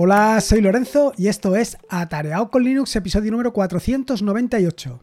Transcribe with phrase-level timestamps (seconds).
[0.00, 5.02] Hola, soy Lorenzo y esto es Atareado con Linux, episodio número 498.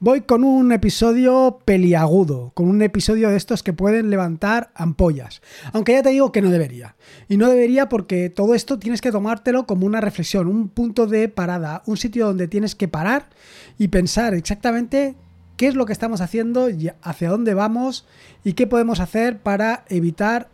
[0.00, 5.42] Voy con un episodio peliagudo, con un episodio de estos que pueden levantar ampollas.
[5.74, 6.96] Aunque ya te digo que no debería.
[7.28, 11.28] Y no debería porque todo esto tienes que tomártelo como una reflexión, un punto de
[11.28, 13.28] parada, un sitio donde tienes que parar
[13.76, 15.14] y pensar exactamente
[15.58, 16.70] qué es lo que estamos haciendo,
[17.02, 18.06] hacia dónde vamos
[18.44, 20.48] y qué podemos hacer para evitar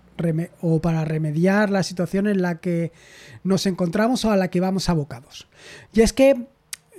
[0.61, 2.93] o para remediar la situación en la que
[3.45, 5.49] nos encontramos o a la que vamos abocados.
[5.93, 6.47] Y es que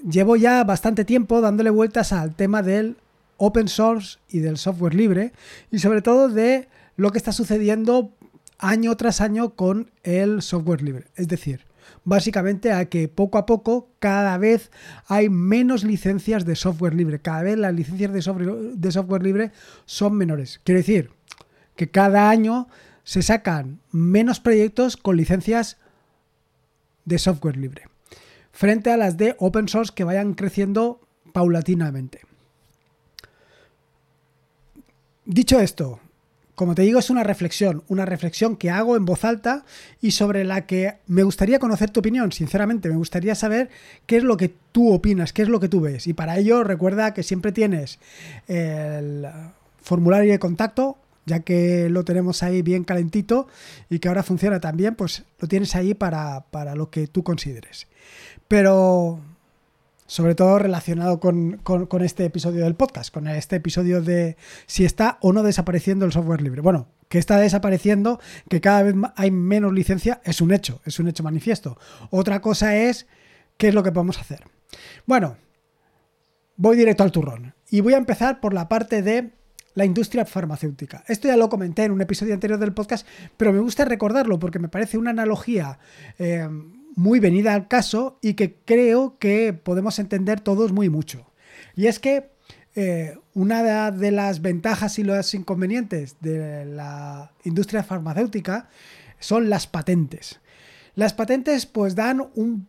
[0.09, 2.97] llevo ya bastante tiempo dándole vueltas al tema del
[3.37, 5.33] open source y del software libre
[5.71, 8.11] y sobre todo de lo que está sucediendo
[8.57, 11.05] año tras año con el software libre.
[11.15, 11.65] Es decir,
[12.03, 14.71] básicamente a que poco a poco cada vez
[15.07, 19.51] hay menos licencias de software libre, cada vez las licencias de software, de software libre
[19.85, 20.59] son menores.
[20.63, 21.11] Quiere decir
[21.75, 22.67] que cada año
[23.09, 25.77] se sacan menos proyectos con licencias
[27.05, 27.85] de software libre,
[28.51, 31.01] frente a las de open source que vayan creciendo
[31.33, 32.21] paulatinamente.
[35.25, 35.99] Dicho esto,
[36.53, 39.65] como te digo, es una reflexión, una reflexión que hago en voz alta
[39.99, 43.71] y sobre la que me gustaría conocer tu opinión, sinceramente, me gustaría saber
[44.05, 46.05] qué es lo que tú opinas, qué es lo que tú ves.
[46.05, 47.97] Y para ello recuerda que siempre tienes
[48.47, 49.27] el
[49.81, 50.99] formulario de contacto
[51.29, 53.47] ya que lo tenemos ahí bien calentito
[53.89, 56.43] y que ahora funciona también, pues lo tienes ahí para,
[56.75, 57.87] lo que tú consideres.
[58.47, 59.21] Pero
[60.07, 61.61] sobre todo relacionado con,
[62.01, 66.41] este episodio del podcast, con este episodio de si está o no desapareciendo el software
[66.41, 66.61] libre.
[66.61, 68.19] Bueno, que está desapareciendo,
[68.49, 71.77] que cada vez hay menos licencia, es un hecho, es un hecho manifiesto.
[72.09, 73.05] Otra cosa es
[73.57, 74.43] qué es lo que podemos hacer.
[75.05, 75.37] Bueno,
[76.57, 79.31] voy directo al turrón y voy a empezar por la parte de
[79.75, 81.03] la industria farmacéutica.
[81.07, 84.59] Esto ya lo comenté en un episodio anterior del podcast, pero me gusta recordarlo porque
[84.59, 85.79] me parece una analogía
[86.17, 86.47] eh,
[86.95, 91.31] muy venida al caso y que creo que podemos entender todos muy mucho.
[91.75, 92.31] Y es que
[92.75, 98.69] eh, una de las ventajas y los inconvenientes de la industria farmacéutica
[99.19, 100.39] son las patentes.
[100.95, 102.67] Las patentes pues dan un,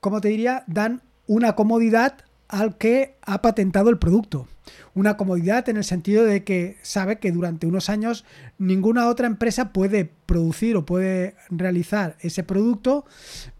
[0.00, 4.48] como te diría, dan una comodidad al que ha patentado el producto.
[4.94, 8.24] Una comodidad en el sentido de que sabe que durante unos años
[8.58, 13.04] ninguna otra empresa puede producir o puede realizar ese producto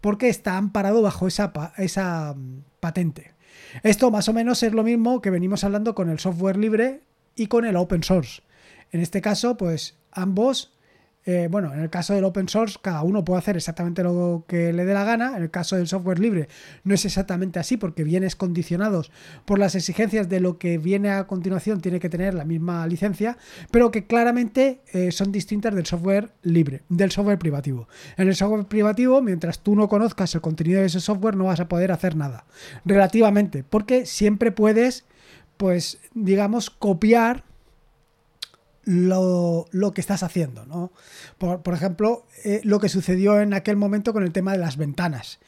[0.01, 3.33] porque está amparado bajo esa, esa mm, patente.
[3.83, 7.01] Esto más o menos es lo mismo que venimos hablando con el software libre
[7.35, 8.41] y con el open source.
[8.91, 10.73] En este caso, pues ambos
[11.23, 14.73] eh, bueno, en el caso del open source, cada uno puede hacer exactamente lo que
[14.73, 15.37] le dé la gana.
[15.37, 16.47] En el caso del software libre,
[16.83, 19.11] no es exactamente así, porque vienes condicionados
[19.45, 23.37] por las exigencias de lo que viene a continuación, tiene que tener la misma licencia,
[23.69, 27.87] pero que claramente eh, son distintas del software libre, del software privativo.
[28.17, 31.59] En el software privativo, mientras tú no conozcas el contenido de ese software, no vas
[31.59, 32.45] a poder hacer nada.
[32.83, 35.05] Relativamente, porque siempre puedes,
[35.57, 37.43] pues, digamos, copiar
[38.83, 40.91] lo, que estás haciendo, ¿no?
[41.37, 45.39] Por, ejemplo, eh, lo que sucedió en aquel momento con el tema de las ventanas.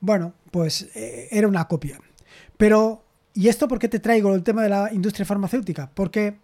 [0.00, 2.00] Bueno, pues eh, era una copia.
[2.56, 5.90] Pero, ¿y esto por qué te traigo el tema de la industria farmacéutica?
[5.94, 6.36] Porque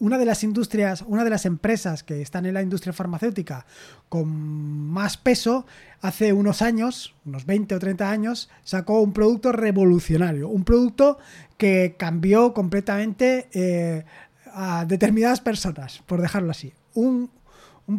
[0.00, 3.64] una de las industrias, una de las empresas que están en la industria farmacéutica
[4.08, 5.66] con más peso,
[6.00, 11.18] hace unos años, unos 20 o 30 años, sacó un producto revolucionario, un producto
[11.56, 14.04] que cambió completamente eh,
[14.54, 16.72] a determinadas personas, por dejarlo así.
[16.94, 17.30] Un,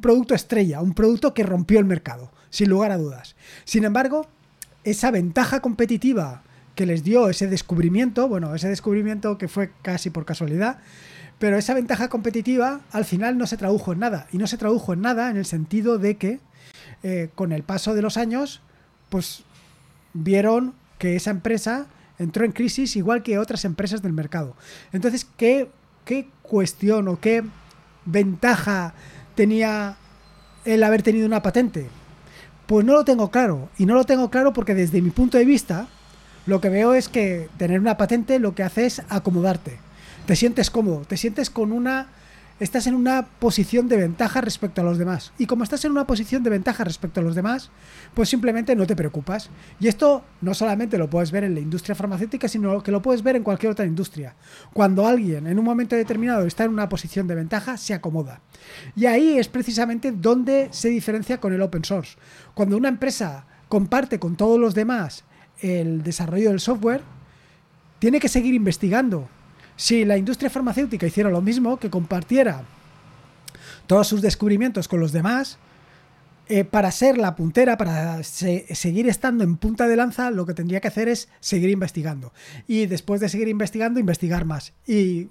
[0.02, 3.36] producto estrella, un producto que rompió el mercado, sin lugar a dudas.
[3.66, 4.28] Sin embargo,
[4.84, 6.44] esa ventaja competitiva
[6.76, 10.80] que les dio ese descubrimiento, bueno, ese descubrimiento que fue casi por casualidad,
[11.40, 14.28] pero esa ventaja competitiva al final no se tradujo en nada.
[14.32, 16.40] Y no se tradujo en nada en el sentido de que
[17.04, 18.62] eh, con el paso de los años,
[19.10, 19.44] pues
[20.14, 24.56] vieron que esa empresa entró en crisis igual que otras empresas del mercado.
[24.94, 25.70] Entonces, ¿qué
[26.06, 27.44] ¿qué cuestión o qué
[28.06, 28.94] ventaja
[29.36, 29.98] tenía
[30.64, 31.88] el haber tenido una patente?
[32.68, 33.70] Pues no lo tengo claro.
[33.78, 35.88] Y no lo tengo claro porque desde mi punto de vista,
[36.46, 39.78] lo que veo es que tener una patente lo que hace es acomodarte.
[40.26, 42.08] Te sientes cómodo, te sientes con una
[42.60, 45.34] estás en una posición de ventaja respecto a los demás.
[45.38, 47.70] Y como estás en una posición de ventaja respecto a los demás,
[48.14, 49.50] pues simplemente no te preocupas.
[49.80, 53.24] Y esto no solamente lo puedes ver en la industria farmacéutica, sino que lo puedes
[53.24, 54.36] ver en cualquier otra industria.
[54.74, 58.42] Cuando alguien en un momento determinado está en una posición de ventaja, se acomoda.
[58.96, 62.18] Y ahí es precisamente donde se diferencia con el open source.
[62.54, 65.26] Cuando una empresa comparte con todos los demás
[65.60, 67.02] el desarrollo del software,
[68.00, 69.28] tiene que seguir investigando,
[69.76, 72.64] si la industria farmacéutica hiciera lo mismo, que compartiera
[73.88, 75.58] todos sus descubrimientos con los demás,
[76.48, 80.80] eh, para ser la puntera, para seguir estando en punta de lanza, lo que tendría
[80.80, 82.34] que hacer es seguir investigando.
[82.68, 84.74] Y después de seguir investigando, investigar más.
[84.86, 85.30] Y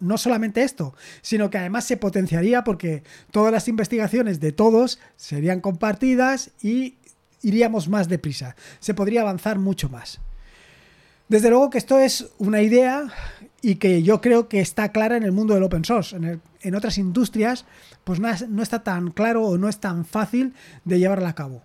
[0.00, 5.60] no solamente esto, sino que además se potenciaría porque todas las investigaciones de todos serían
[5.60, 6.96] compartidas y
[7.42, 8.56] iríamos más deprisa.
[8.80, 10.20] Se podría avanzar mucho más.
[11.28, 13.06] Desde luego que esto es una idea
[13.60, 16.16] y que yo creo que está clara en el mundo del open source.
[16.16, 17.66] En, otras industrias,
[18.04, 20.54] pues no, no, está tan claro o no es tan fácil
[20.84, 21.62] de llevarla a cabo.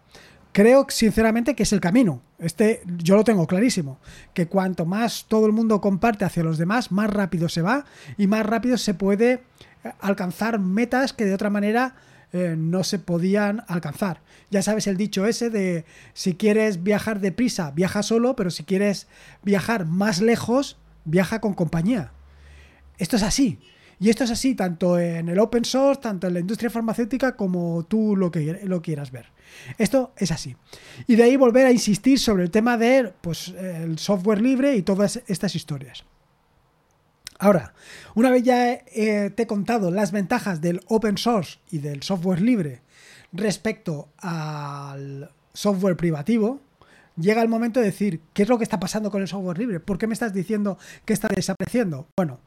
[0.52, 2.22] Creo sinceramente que es el camino.
[2.40, 4.00] Este yo lo tengo clarísimo.
[4.34, 7.86] Que cuanto más todo el mundo comparte hacia los demás, más rápido se va
[8.18, 9.44] y más rápido se puede
[10.00, 11.96] alcanzar metas que de otra manera
[12.34, 14.22] eh, no se podían alcanzar.
[14.50, 19.08] Ya sabes el dicho ese de si quieres viajar deprisa, viaja solo, pero si quieres
[19.44, 22.12] viajar más lejos, viaja con compañía.
[22.98, 23.60] Esto es así.
[24.00, 27.86] Y esto es así tanto en el open source, tanto en la industria farmacéutica como
[27.86, 29.28] tú lo, que, lo quieras ver.
[29.78, 30.56] Esto es así.
[31.08, 34.82] Y de ahí volver a insistir sobre el tema de pues, el software libre y
[34.82, 36.04] todas estas historias.
[37.44, 37.74] Ahora,
[38.16, 42.40] una vez ya eh, te he contado las ventajas del open source y del software
[42.40, 42.80] libre
[43.34, 46.62] respecto al software privativo,
[47.18, 49.82] llega el momento de decir, ¿qué es lo que está pasando con el software libre?
[49.82, 52.08] ¿Por qué me estás diciendo que está desapareciendo?
[52.16, 52.40] Bueno,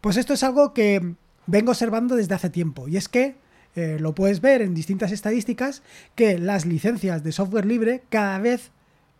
[0.00, 1.16] pues esto es algo que
[1.48, 3.34] vengo observando desde hace tiempo y es que
[3.74, 5.82] eh, lo puedes ver en distintas estadísticas
[6.14, 8.70] que las licencias de software libre cada vez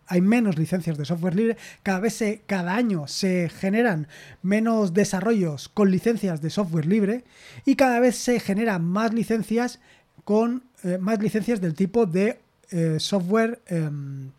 [0.07, 4.07] hay menos licencias de software libre, cada vez cada año se generan
[4.41, 7.23] menos desarrollos con licencias de software libre
[7.65, 9.79] y cada vez se generan más licencias
[10.23, 12.39] con eh, más licencias del tipo de
[12.71, 14.31] eh, software em,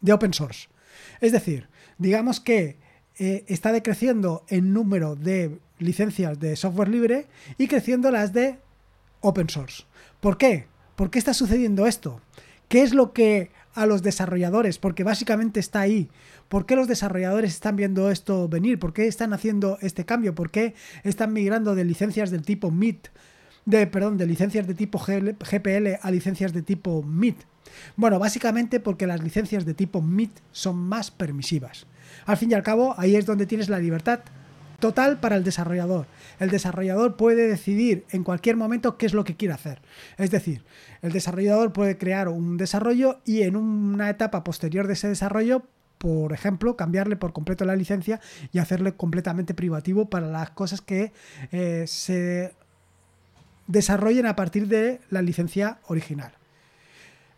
[0.00, 0.68] de open source.
[1.20, 1.68] Es decir,
[1.98, 2.76] digamos que
[3.18, 7.26] eh, está decreciendo el número de licencias de software libre
[7.58, 8.58] y creciendo las de
[9.20, 9.84] open source.
[10.20, 10.66] ¿Por qué?
[10.96, 12.20] ¿Por qué está sucediendo esto?
[12.68, 16.08] ¿Qué es lo que a los desarrolladores, porque básicamente está ahí.
[16.48, 18.78] ¿Por qué los desarrolladores están viendo esto venir?
[18.78, 20.34] ¿Por qué están haciendo este cambio?
[20.34, 20.74] ¿Por qué
[21.04, 23.08] están migrando de licencias del tipo MIT,
[23.66, 27.36] de, perdón, de licencias de tipo GPL a licencias de tipo MIT?
[27.96, 31.86] Bueno, básicamente porque las licencias de tipo MIT son más permisivas.
[32.24, 34.20] Al fin y al cabo, ahí es donde tienes la libertad
[34.78, 36.06] total para el desarrollador.
[36.38, 39.80] El desarrollador puede decidir en cualquier momento qué es lo que quiere hacer.
[40.18, 40.64] Es decir,
[41.02, 45.62] el desarrollador puede crear un desarrollo y en una etapa posterior de ese desarrollo
[45.98, 48.20] por ejemplo, cambiarle por completo la licencia
[48.52, 51.12] y hacerle completamente privativo para las cosas que
[51.52, 52.54] eh, se
[53.66, 56.32] desarrollen a partir de la licencia original.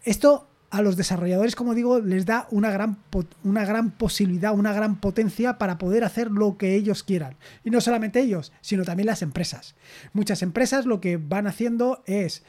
[0.03, 2.99] Esto a los desarrolladores, como digo, les da una gran,
[3.43, 7.37] una gran posibilidad, una gran potencia para poder hacer lo que ellos quieran.
[7.65, 9.75] Y no solamente ellos, sino también las empresas.
[10.13, 12.43] Muchas empresas lo que van haciendo es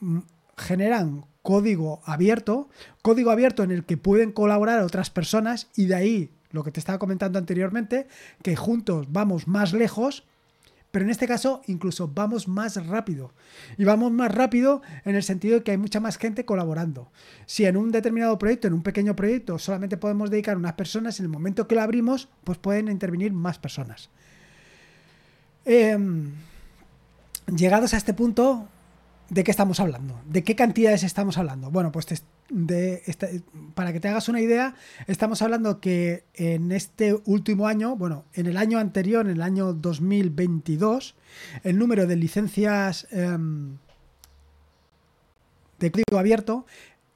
[0.00, 0.20] mm,
[0.56, 2.68] generan código abierto,
[3.02, 6.80] código abierto en el que pueden colaborar otras personas y de ahí lo que te
[6.80, 8.08] estaba comentando anteriormente,
[8.42, 10.24] que juntos vamos más lejos
[10.96, 13.30] pero en este caso incluso vamos más rápido.
[13.76, 17.12] Y vamos más rápido en el sentido de que hay mucha más gente colaborando.
[17.44, 21.26] Si en un determinado proyecto, en un pequeño proyecto, solamente podemos dedicar unas personas, en
[21.26, 24.08] el momento que lo abrimos, pues pueden intervenir más personas.
[25.66, 26.32] Em,
[27.54, 28.66] llegados a este punto,
[29.28, 30.20] ¿de qué estamos hablando?
[30.26, 31.70] ¿De qué cantidades estamos hablando?
[31.70, 32.06] Bueno, pues
[32.48, 33.02] de
[33.74, 34.74] para que te hagas una idea,
[35.06, 39.72] estamos hablando que en este último año, bueno, en el año anterior, en el año
[39.72, 41.16] 2022,
[41.64, 43.78] el número de licencias em,
[45.78, 46.66] de código abierto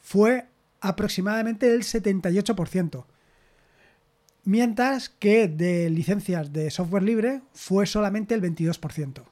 [0.00, 0.46] fue
[0.80, 3.04] aproximadamente el 78%.
[4.44, 9.24] Mientras que de licencias de software libre fue solamente el 22%.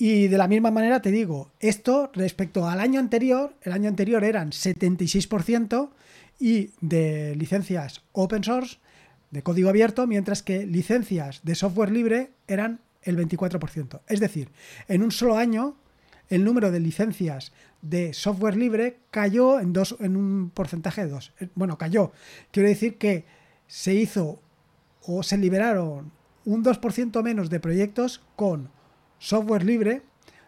[0.00, 4.24] Y de la misma manera te digo, esto respecto al año anterior, el año anterior
[4.24, 5.90] eran 76%
[6.38, 8.78] y de licencias open source,
[9.30, 14.00] de código abierto, mientras que licencias de software libre eran el 24%.
[14.08, 14.48] Es decir,
[14.88, 15.76] en un solo año
[16.30, 17.52] el número de licencias
[17.82, 21.34] de software libre cayó en, dos, en un porcentaje de dos.
[21.40, 22.12] Eh, bueno, cayó.
[22.52, 23.26] Quiero decir que
[23.66, 24.40] se hizo
[25.02, 26.10] o se liberaron
[26.46, 28.70] un 2% menos de proyectos con
[29.20, 30.02] software libre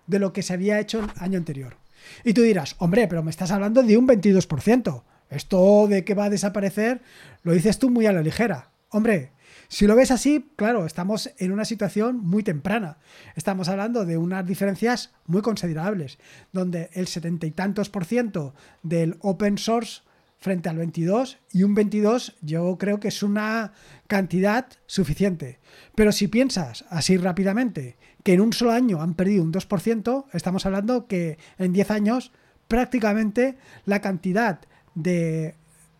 [0.09, 1.77] de lo que se había hecho el año anterior.
[2.25, 5.05] Y tú dirás, hombre, pero me estás hablando de un 22%.
[5.31, 7.01] Esto de que va a desaparecer
[7.43, 8.73] lo dices tú muy a la ligera.
[8.91, 9.33] Hombre,
[9.69, 12.99] si lo ves así, claro, estamos en una situación muy temprana.
[13.37, 16.19] Estamos hablando de unas diferencias muy considerables,
[16.53, 20.03] donde el setenta y tantos por ciento del open source
[20.43, 23.73] frente al 22 y un 22 yo creo que es una
[24.09, 25.61] cantidad suficiente.
[25.95, 30.67] Pero si piensas así rápidamente que en un solo año han perdido un 2%, estamos
[30.67, 32.33] hablando que en 10 años
[32.67, 33.57] prácticamente
[33.87, 34.61] la cantidad
[34.97, 35.55] de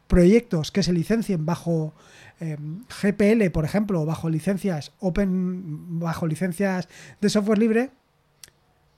[0.09, 1.95] proyectos que se licencien bajo
[2.41, 2.59] eh,
[3.01, 6.89] GPL, por ejemplo, bajo licencias open, bajo licencias
[7.21, 7.91] de software libre,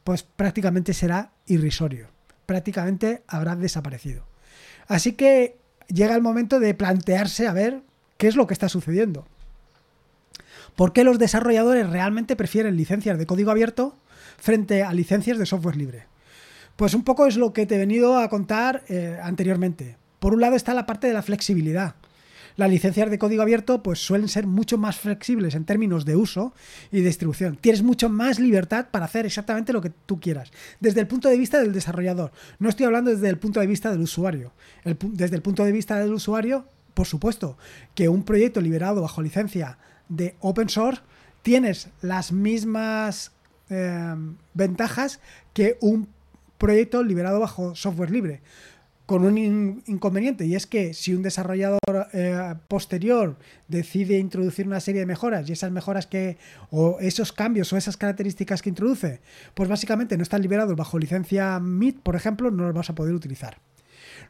[0.04, 2.08] pues prácticamente será irrisorio.
[2.46, 4.33] Prácticamente habrá desaparecido.
[4.86, 5.56] Así que
[5.88, 7.82] llega el momento de plantearse a ver
[8.16, 9.26] qué es lo que está sucediendo.
[10.76, 13.96] ¿Por qué los desarrolladores realmente prefieren licencias de código abierto
[14.38, 16.06] frente a licencias de software libre?
[16.76, 19.96] Pues un poco es lo que te he venido a contar eh, anteriormente.
[20.18, 21.94] Por un lado está la parte de la flexibilidad.
[22.56, 26.54] Las licencias de código abierto pues suelen ser mucho más flexibles en términos de uso
[26.92, 27.56] y distribución.
[27.60, 30.52] Tienes mucho más libertad para hacer exactamente lo que tú quieras.
[30.78, 32.30] Desde el punto de vista del desarrollador.
[32.60, 34.52] No estoy hablando desde el punto de vista del usuario.
[34.84, 37.58] desde el punto de vista del usuario, por supuesto,
[37.96, 41.02] que un proyecto liberado bajo licencia de open source
[41.42, 43.32] tienes las mismas
[43.68, 44.14] eh,
[44.54, 45.20] ventajas
[45.52, 46.08] que un
[46.58, 48.40] proyecto liberado bajo software libre
[49.06, 53.36] con un inconveniente y es que si un desarrollador eh, posterior
[53.68, 56.38] decide introducir una serie de mejoras y esas mejoras que
[56.70, 59.20] o esos cambios o esas características que introduce
[59.52, 63.14] pues básicamente no están liberados bajo licencia MIT por ejemplo no los vas a poder
[63.14, 63.58] utilizar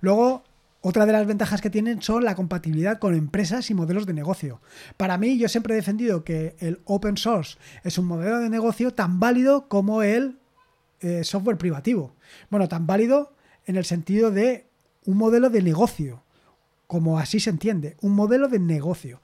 [0.00, 0.43] luego
[0.87, 4.61] otra de las ventajas que tienen son la compatibilidad con empresas y modelos de negocio.
[4.99, 8.93] Para mí, yo siempre he defendido que el open source es un modelo de negocio
[8.93, 10.37] tan válido como el
[11.00, 12.14] eh, software privativo.
[12.50, 13.33] Bueno, tan válido
[13.66, 14.66] en el sentido de
[15.06, 16.23] un modelo de negocio,
[16.87, 19.21] como así se entiende, un modelo de negocio.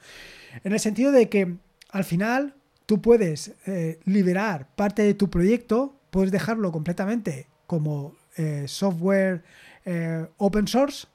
[0.65, 1.57] En el sentido de que
[1.91, 2.55] al final
[2.87, 9.43] tú puedes eh, liberar parte de tu proyecto, puedes dejarlo completamente como eh, software
[9.85, 11.07] eh, open source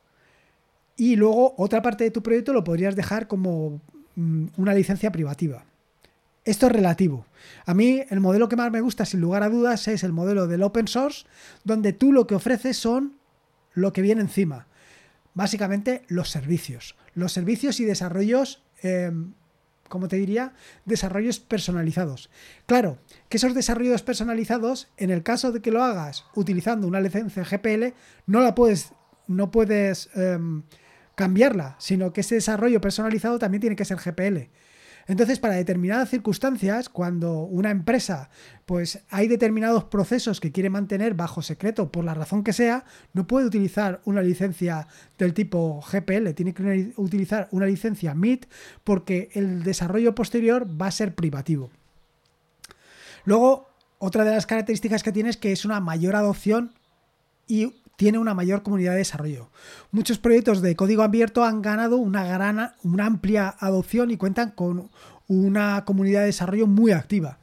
[0.95, 3.81] y luego otra parte de tu proyecto lo podrías dejar como
[4.15, 5.65] mm, una licencia privativa.
[6.45, 7.25] Esto es relativo.
[7.65, 10.45] A mí el modelo que más me gusta, sin lugar a dudas, es el modelo
[10.45, 11.25] del open source,
[11.63, 13.17] donde tú lo que ofreces son
[13.73, 14.67] lo que viene encima.
[15.33, 16.95] Básicamente los servicios.
[17.15, 19.11] Los servicios y desarrollos, eh,
[19.89, 20.53] ¿cómo te diría?
[20.85, 22.29] Desarrollos personalizados.
[22.67, 27.43] Claro, que esos desarrollos personalizados, en el caso de que lo hagas utilizando una licencia
[27.43, 27.95] GPL,
[28.27, 28.93] no la puedes,
[29.27, 30.61] no puedes em,
[31.15, 34.49] cambiarla, sino que ese desarrollo personalizado también tiene que ser GPL.
[35.07, 38.29] Entonces, para determinadas circunstancias, cuando una empresa,
[38.65, 43.27] pues hay determinados procesos que quiere mantener bajo secreto por la razón que sea, no
[43.27, 44.87] puede utilizar una licencia
[45.19, 48.47] del tipo GPL, tiene que utilizar una licencia MIT
[48.83, 51.69] porque el desarrollo posterior va a ser privativo.
[53.25, 53.69] Luego,
[53.99, 56.73] otra de las características que tiene es que es una mayor adopción
[57.47, 59.49] y tiene una mayor comunidad de desarrollo.
[59.91, 64.89] Muchos proyectos de código abierto han ganado una gran, una amplia adopción y cuentan con
[65.27, 67.39] una comunidad de desarrollo muy activa.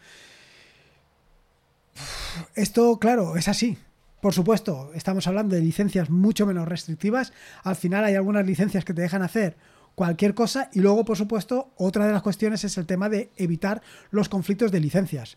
[2.55, 3.79] Esto, claro, es así.
[4.21, 7.33] Por supuesto, estamos hablando de licencias mucho menos restrictivas.
[7.65, 9.57] Al final hay algunas licencias que te dejan hacer
[9.95, 13.83] cualquier cosa y luego, por supuesto, otra de las cuestiones es el tema de evitar
[14.11, 15.37] los conflictos de licencias.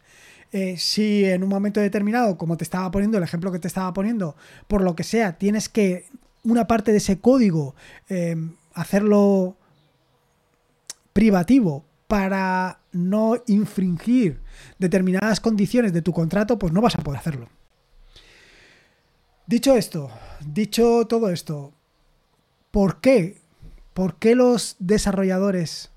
[0.51, 3.91] Eh, si en un momento determinado, como te estaba poniendo, el ejemplo que te estaba
[3.93, 4.35] poniendo,
[4.67, 6.05] por lo que sea, tienes que
[6.43, 7.75] una parte de ese código
[8.07, 9.57] em, hacerlo
[11.11, 14.41] privativo para no infringir
[14.77, 17.49] determinadas condiciones de tu contrato, pues no vas a poder hacerlo.
[19.47, 20.11] Dicho esto,
[20.45, 21.73] dicho todo esto,
[22.71, 23.41] ¿por qué?
[23.95, 25.89] ¿Por qué los desarrolladores,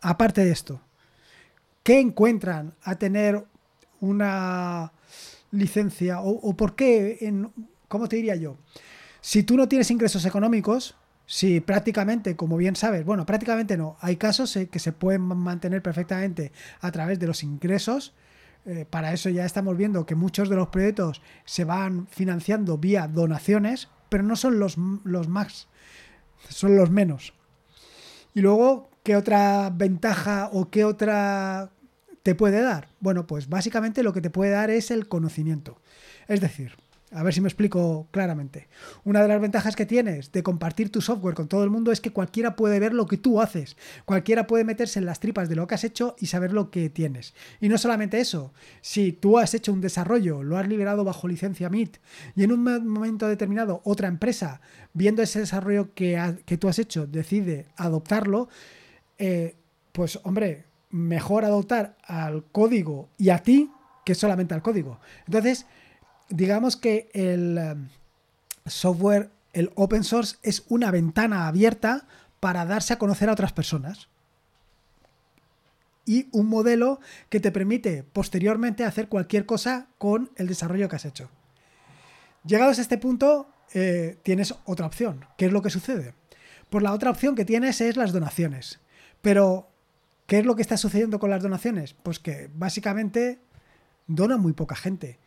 [0.00, 0.80] aparte de esto,
[1.82, 3.44] qué encuentran a tener
[4.00, 4.90] una
[5.50, 6.20] licencia?
[6.22, 7.18] ¿O, por qué?
[7.20, 7.52] En,
[7.88, 8.56] ¿Cómo te diría yo?
[9.20, 10.96] Si tú no tienes ingresos económicos,
[11.26, 16.52] si prácticamente, como bien sabes, bueno, prácticamente no, hay casos que se pueden mantener perfectamente
[16.80, 18.14] a través de los ingresos.
[18.64, 23.08] Eh, para eso ya estamos viendo que muchos de los proyectos se van financiando vía
[23.08, 25.68] donaciones, pero no son los, los más,
[26.48, 27.34] son los menos.
[28.34, 31.70] Y luego, ¿qué otra ventaja o qué otra
[32.22, 32.88] te puede dar?
[33.00, 35.78] Bueno, pues básicamente lo que te puede dar es el conocimiento.
[36.26, 36.72] Es decir,
[37.14, 38.68] a ver si me explico claramente.
[39.04, 42.00] Una de las ventajas que tienes de compartir tu software con todo el mundo es
[42.00, 43.76] que cualquiera puede ver lo que tú haces.
[44.04, 46.90] Cualquiera puede meterse en las tripas de lo que has hecho y saber lo que
[46.90, 47.34] tienes.
[47.60, 51.70] Y no solamente eso, si tú has hecho un desarrollo, lo has liberado bajo licencia
[51.70, 51.98] MIT
[52.34, 54.60] y en un momento determinado otra empresa,
[54.92, 56.18] viendo ese desarrollo que,
[56.58, 58.48] tú has hecho, decide adoptarlo,
[59.18, 59.56] eh,
[59.92, 63.70] pues hombre, mejor adoptar al código y a ti
[64.04, 64.98] que solamente al código.
[65.26, 65.66] Entonces,
[66.28, 67.88] digamos que el um,
[68.66, 72.06] software el open source es una ventana abierta
[72.40, 74.08] para darse a conocer a otras personas.
[76.04, 77.00] Y un modelo
[77.30, 81.30] que te permite posteriormente hacer cualquier cosa con el desarrollo que has hecho.
[82.44, 85.24] Llegados a este punto, eh, tienes otra opción.
[85.38, 86.14] ¿Qué es lo que sucede?
[86.68, 88.80] Pues la otra opción que tienes es las donaciones.
[89.22, 89.70] Pero,
[90.26, 91.94] ¿qué es lo que está sucediendo con las donaciones?
[91.94, 93.38] Pues que básicamente
[94.06, 95.18] dona muy poca gente.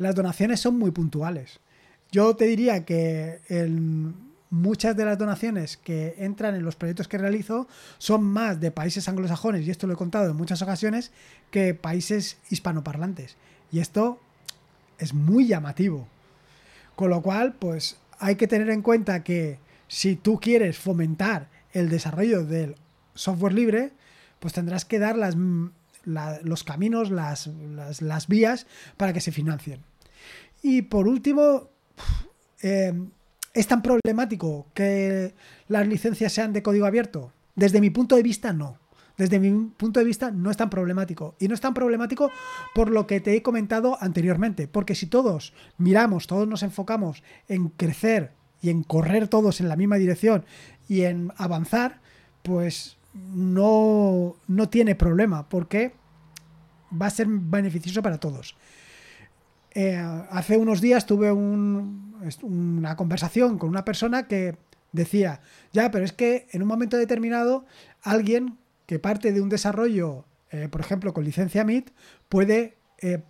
[0.00, 1.60] Las donaciones son muy puntuales.
[2.10, 3.40] Yo te diría que
[4.48, 9.10] muchas de las donaciones que entran en los proyectos que realizo son más de países
[9.10, 11.12] anglosajones, y esto lo he contado en muchas ocasiones,
[11.50, 13.36] que países hispanoparlantes.
[13.70, 14.18] Y esto
[14.98, 16.08] es muy llamativo.
[16.96, 21.90] Con lo cual, pues hay que tener en cuenta que si tú quieres fomentar el
[21.90, 22.74] desarrollo del
[23.14, 23.92] software libre,
[24.38, 25.36] pues tendrás que dar las,
[26.06, 27.50] los caminos, las,
[28.00, 28.66] las, vías
[28.96, 29.89] para que se financien.
[30.62, 31.68] Y por último,
[32.62, 32.92] eh,
[33.54, 35.34] ¿es tan problemático que
[35.68, 37.32] las licencias sean de código abierto?
[37.54, 38.78] Desde mi punto de vista, no.
[39.16, 41.34] Desde mi punto de vista no es tan problemático.
[41.38, 42.30] Y no es tan problemático
[42.74, 44.66] por lo que te he comentado anteriormente.
[44.66, 49.76] Porque si todos miramos, todos nos enfocamos en crecer y en correr todos en la
[49.76, 50.44] misma dirección
[50.88, 52.00] y en avanzar,
[52.42, 55.92] pues no, no tiene problema, porque
[56.90, 58.56] va a ser beneficioso para todos.
[59.72, 59.96] Eh,
[60.30, 64.56] hace unos días tuve una conversación con una persona que
[64.92, 65.40] decía,
[65.72, 67.64] ya, pero es que en un momento determinado
[68.02, 71.90] alguien que parte de un desarrollo, eh, por ejemplo, con licencia MIT,
[72.28, 73.22] puede eh,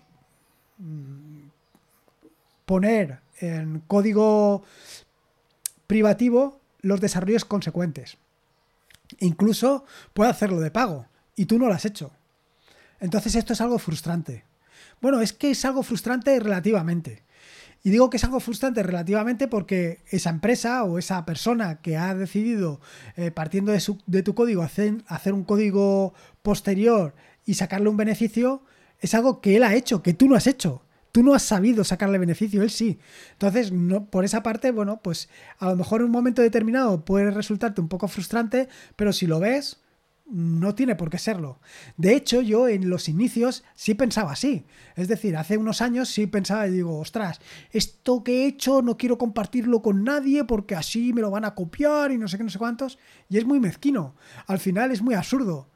[2.64, 4.62] poner en código
[5.87, 8.16] privativo los desarrollos consecuentes.
[9.18, 11.06] Incluso puede hacerlo de pago
[11.37, 12.12] y tú no lo has hecho.
[13.00, 14.44] Entonces esto es algo frustrante.
[15.00, 17.25] Bueno, es que es algo frustrante relativamente.
[17.83, 22.14] Y digo que es algo frustrante relativamente porque esa empresa o esa persona que ha
[22.14, 22.80] decidido,
[23.16, 27.14] eh, partiendo de, de, tu código, hacer, hacer un código posterior
[27.47, 28.62] y sacarle un beneficio,
[29.00, 31.85] es algo que él ha hecho, que tú no has hecho tú no has sabido
[31.85, 32.98] sacarle beneficio, él sí.
[33.33, 37.31] Entonces, no, por esa parte, bueno, pues a lo mejor en un momento determinado puede
[37.31, 39.81] resultarte un poco frustrante, pero si lo ves,
[40.31, 41.61] no tiene por qué serlo.
[41.97, 44.64] De hecho, yo en los inicios sí pensaba así.
[44.97, 47.40] Es decir, hace unos años sí pensaba y digo, ostras,
[47.73, 51.55] esto que he hecho no quiero compartirlo con nadie porque así me lo van a
[51.55, 52.99] copiar y no sé qué, no sé cuántos.
[53.29, 54.14] Y es muy mezquino.
[54.47, 55.69] Al final es muy absurdo.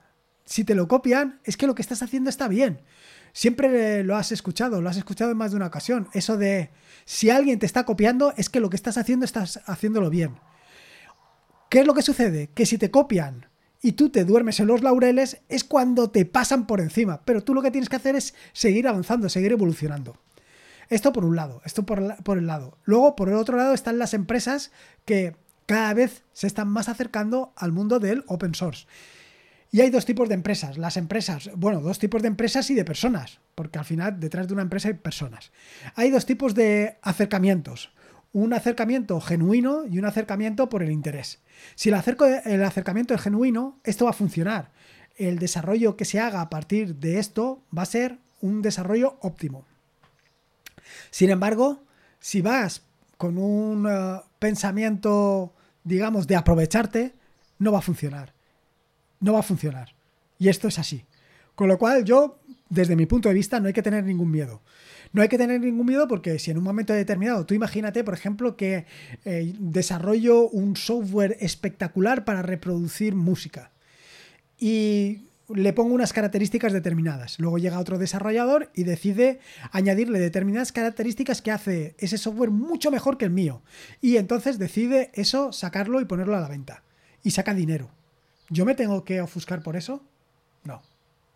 [0.44, 2.82] Si te lo copian, es que lo que estás haciendo está bien.
[3.32, 6.08] Siempre lo has escuchado, lo has escuchado en más de una ocasión.
[6.12, 6.70] Eso de
[7.04, 10.36] si alguien te está copiando es que lo que estás haciendo estás haciéndolo bien.
[11.68, 12.50] ¿Qué es lo que sucede?
[12.54, 13.46] Que si te copian
[13.84, 17.20] y tú te duermes en los laureles es cuando te pasan por encima.
[17.26, 20.16] Pero tú lo que tienes que hacer es seguir avanzando, seguir evolucionando.
[20.88, 22.78] Esto por un lado, esto por, por el lado.
[22.84, 24.72] Luego, por el otro lado, están las empresas
[25.04, 28.86] que cada vez se están más acercando al mundo del open source.
[29.70, 30.78] Y hay dos tipos de empresas.
[30.78, 34.54] Las empresas, bueno, dos tipos de empresas y de personas, porque al final detrás de
[34.54, 35.52] una empresa hay personas.
[35.94, 37.92] Hay dos tipos de acercamientos.
[38.34, 41.40] Un acercamiento genuino y un acercamiento por el interés.
[41.74, 44.72] Si el, acercamiento es genuino, esto va a funcionar.
[45.16, 49.64] El desarrollo que se haga a partir de esto va a ser un desarrollo óptimo.
[51.10, 51.84] Sin embargo,
[52.20, 52.82] si vas
[53.16, 57.14] con un eh, pensamiento, digamos, de aprovecharte,
[57.58, 58.34] no va a funcionar
[59.24, 59.94] no va a funcionar.
[60.38, 61.04] Y esto es así.
[61.54, 62.40] Con lo cual yo,
[62.74, 64.62] desde mi punto de vista, no hay que tener ningún miedo.
[65.12, 68.14] No hay que tener ningún miedo porque si en un momento determinado, tú imagínate, por
[68.14, 68.84] ejemplo, que
[69.24, 73.70] eh, desarrollo un software espectacular para reproducir música
[74.58, 77.38] y le pongo unas características determinadas.
[77.38, 79.40] Luego llega otro desarrollador y decide
[79.72, 83.62] añadirle determinadas características que hace ese software mucho mejor que el mío.
[84.00, 86.82] Y entonces decide eso, sacarlo y ponerlo a la venta.
[87.22, 87.90] Y saca dinero.
[88.48, 90.02] ¿Yo me tengo que ofuscar por eso?
[90.64, 90.82] No,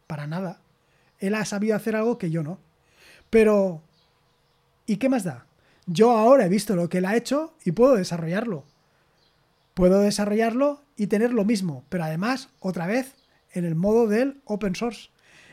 [0.06, 0.60] para nada.
[1.18, 2.58] Él ha sabido hacer algo que yo no.
[3.30, 3.82] Pero,
[4.86, 5.46] ¿y qué más da?
[5.86, 8.64] Yo ahora he visto lo que él ha hecho y puedo desarrollarlo.
[9.74, 13.14] Puedo desarrollarlo y tener lo mismo, pero además, otra vez,
[13.52, 15.10] en el modo del open source,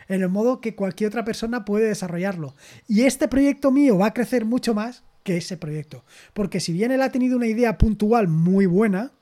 [0.07, 2.55] en el modo que cualquier otra persona puede desarrollarlo.
[2.87, 6.05] Y este proyecto mío va a crecer mucho más que ese proyecto.
[6.33, 9.13] Porque si bien él ha tenido una idea puntual muy buena,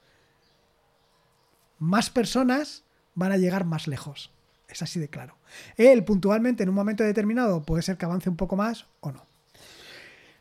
[1.80, 2.84] más personas
[3.16, 4.33] van a llegar más lejos.
[4.68, 5.38] Es así de claro.
[5.78, 9.26] Él puntualmente en un momento determinado puede ser que avance un poco más o no.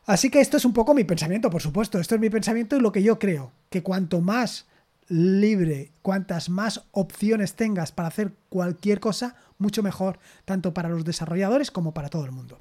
[0.05, 1.99] Así que esto es un poco mi pensamiento, por supuesto.
[1.99, 3.53] Esto es mi pensamiento y lo que yo creo.
[3.71, 4.67] Que cuanto más
[5.09, 11.71] libre, cuantas más opciones tengas para hacer cualquier cosa, mucho mejor, tanto para los desarrolladores
[11.71, 12.59] como para todo el mundo.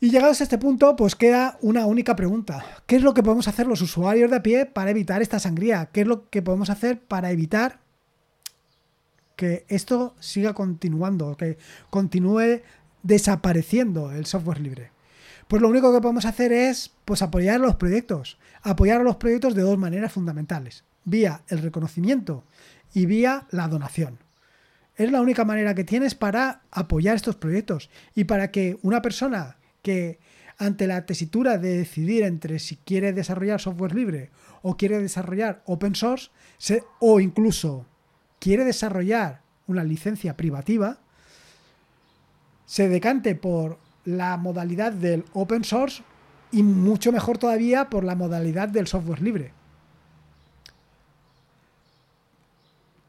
[0.00, 2.64] Y llegados a este punto, pues queda una única pregunta.
[2.86, 5.86] ¿Qué es lo que podemos hacer los usuarios de a pie para evitar esta sangría?
[5.86, 7.80] ¿Qué es lo que podemos hacer para evitar
[9.36, 11.58] que esto siga continuando, que
[11.90, 12.62] continúe
[13.02, 14.90] desapareciendo el software libre?
[15.48, 18.38] Pues lo único que podemos hacer es pues, apoyar los proyectos.
[18.62, 20.84] Apoyar a los proyectos de dos maneras fundamentales.
[21.04, 22.44] Vía el reconocimiento
[22.94, 24.18] y vía la donación.
[24.96, 29.58] Es la única manera que tienes para apoyar estos proyectos y para que una persona
[29.82, 30.18] que
[30.56, 34.30] ante la tesitura de decidir entre si quiere desarrollar software libre
[34.62, 36.30] o quiere desarrollar open source
[37.00, 37.86] o incluso
[38.44, 40.98] quiere desarrollar una licencia privativa,
[42.66, 46.02] se decante por la modalidad del open source
[46.52, 49.54] y mucho mejor todavía por la modalidad del software libre.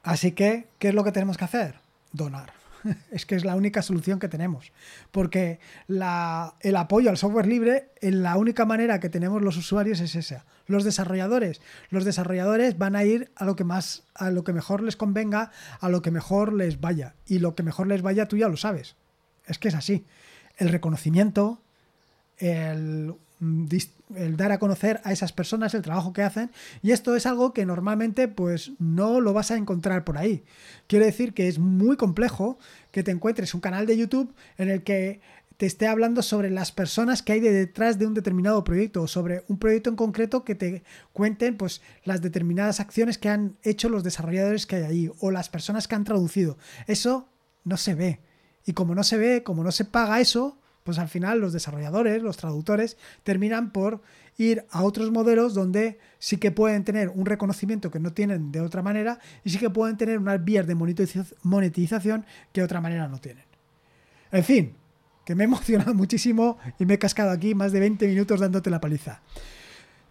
[0.04, 1.82] Así que, ¿qué es lo que tenemos que hacer?
[2.13, 2.55] Donar.
[3.12, 4.71] Es que es la única solución que tenemos.
[5.12, 10.15] Porque el apoyo al software libre, en la única manera que tenemos los usuarios es
[10.15, 10.45] esa.
[10.67, 11.62] Los desarrolladores.
[11.89, 15.52] Los desarrolladores van a ir a lo que más, a lo que mejor les convenga,
[15.80, 17.15] a lo que mejor les vaya.
[17.26, 18.95] Y lo que mejor les vaya, tú ya lo sabes.
[19.45, 20.06] Es que es así.
[20.58, 21.62] El reconocimiento,
[22.38, 27.26] el el dar a conocer a esas personas el trabajo que hacen y esto es
[27.26, 30.43] algo que normalmente pues no lo vas a encontrar por ahí.
[30.88, 32.58] Quiero decir que es muy complejo
[32.91, 35.19] que te encuentres un canal de YouTube en el que
[35.58, 39.43] te esté hablando sobre las personas que hay detrás de un determinado proyecto o sobre
[39.48, 44.04] un proyecto en concreto que te cuenten pues las determinadas acciones que han hecho los
[44.04, 46.58] desarrolladores que hay ahí o las personas que han traducido.
[46.88, 47.30] Eso
[47.63, 48.19] no se ve.
[48.65, 52.21] Y como no se ve, como no se paga eso, pues al final los desarrolladores,
[52.21, 54.02] los traductores, terminan por
[54.38, 58.62] ir a otros modelos donde sí que pueden tener un reconocimiento que no tienen de
[58.62, 63.08] otra manera y sí que pueden tener unas vías de monetización que de otra manera
[63.08, 63.45] no tienen.
[64.32, 64.74] En fin,
[65.26, 68.69] que me he emocionado muchísimo y me he cascado aquí más de 20 minutos dándote
[68.69, 69.21] la paliza.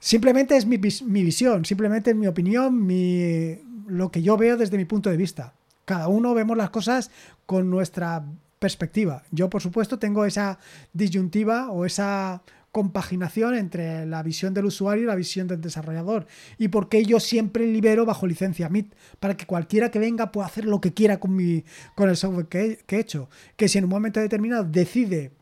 [0.01, 4.87] Simplemente es mi, visión, simplemente es mi opinión, mi, lo que yo veo desde mi
[4.87, 5.55] punto de vista.
[5.85, 7.13] Cada uno vemos las cosas
[7.47, 8.25] con nuestra
[8.65, 9.23] perspectiva.
[9.31, 10.59] Yo, por supuesto, tengo esa
[10.95, 16.27] disyuntiva o esa compaginación entre la visión del usuario y la visión del desarrollador.
[16.57, 20.65] Y porque yo siempre libero bajo licencia MIT, para que cualquiera que venga pueda hacer
[20.65, 21.63] lo que quiera con, mi,
[21.95, 23.29] con el software que he, hecho.
[23.57, 25.33] Que si en un momento determinado decide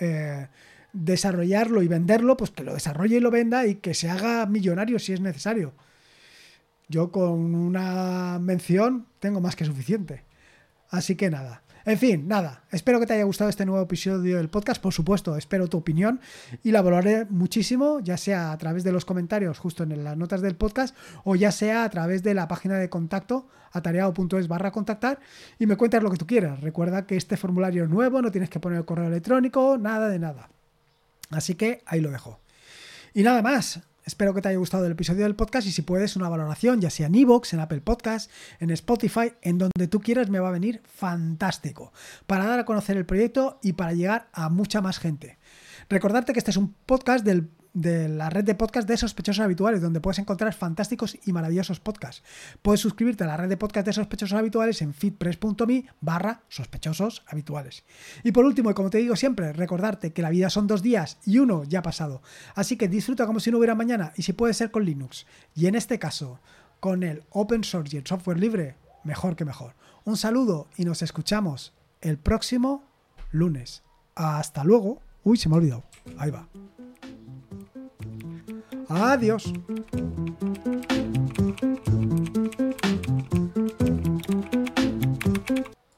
[0.00, 0.48] eh,
[0.92, 4.98] desarrollarlo y venderlo, pues que lo desarrolle y lo venda y que se haga millonario
[4.98, 5.74] si es necesario.
[6.88, 10.24] Yo con una mención tengo más que suficiente.
[10.90, 11.62] Así que nada.
[11.88, 15.38] En fin, nada, espero que te haya gustado este nuevo episodio del podcast, por supuesto,
[15.38, 16.20] espero tu opinión
[16.62, 20.42] y la valoraré muchísimo, ya sea a través de los comentarios justo en las notas
[20.42, 25.18] del podcast o ya sea a través de la página de contacto atareado.es barra contactar
[25.58, 26.60] y me cuentas lo que tú quieras.
[26.60, 30.18] Recuerda que este formulario es nuevo, no tienes que poner el correo electrónico, nada de
[30.18, 30.50] nada.
[31.30, 32.38] Así que ahí lo dejo.
[33.14, 36.16] Y nada más, Espero que te haya gustado el episodio del podcast y si puedes
[36.16, 40.30] una valoración, ya sea en Evox, en Apple Podcast, en Spotify, en donde tú quieras,
[40.30, 41.92] me va a venir fantástico
[42.26, 45.36] para dar a conocer el proyecto y para llegar a mucha más gente.
[45.90, 49.80] Recordarte que este es un podcast del de la red de podcast de sospechosos habituales,
[49.80, 52.22] donde puedes encontrar fantásticos y maravillosos podcasts.
[52.62, 57.84] Puedes suscribirte a la red de podcast de sospechosos habituales en feedpress.me barra sospechosos habituales.
[58.24, 61.18] Y por último, y como te digo siempre, recordarte que la vida son dos días
[61.24, 62.22] y uno ya ha pasado.
[62.54, 65.26] Así que disfruta como si no hubiera mañana y si puede ser con Linux.
[65.54, 66.40] Y en este caso,
[66.80, 69.74] con el open source y el software libre, mejor que mejor.
[70.04, 72.84] Un saludo y nos escuchamos el próximo
[73.30, 73.82] lunes.
[74.14, 75.02] Hasta luego.
[75.24, 75.84] Uy, se me ha olvidado.
[76.18, 76.48] Ahí va.
[78.88, 79.44] Adiós.